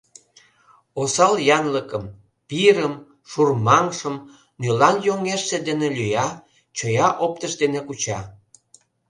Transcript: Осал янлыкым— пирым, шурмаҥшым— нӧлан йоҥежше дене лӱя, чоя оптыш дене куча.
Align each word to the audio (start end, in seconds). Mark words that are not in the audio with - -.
Осал 1.01 1.33
янлыкым— 1.57 2.03
пирым, 2.47 2.93
шурмаҥшым— 3.29 4.15
нӧлан 4.61 4.97
йоҥежше 5.07 5.57
дене 5.67 5.87
лӱя, 5.97 6.27
чоя 6.77 7.07
оптыш 7.25 7.53
дене 7.61 7.79
куча. 7.87 8.19